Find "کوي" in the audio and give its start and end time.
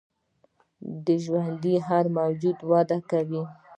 3.09-3.43